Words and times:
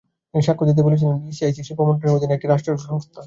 তিনি 0.29 0.43
সাক্ষ্য 0.47 0.63
দিতে 0.67 0.79
এসে 0.81 0.85
বলেছিলেন, 0.87 1.15
বিসিআইসি 1.29 1.61
শিল্প 1.67 1.79
মন্ত্রণালয়ের 1.87 2.17
অধীনের 2.17 2.35
একটি 2.37 2.47
রাষ্ট্রায়ত্ত 2.47 2.87
সংস্থা। 2.89 3.19